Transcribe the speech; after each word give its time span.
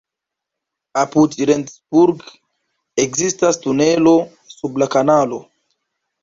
Apud 1.01 1.35
Rendsburg 1.49 2.23
ekzistas 3.05 3.61
tunelo 3.67 4.15
sub 4.55 4.81
la 4.85 4.89
kanalo. 4.99 5.41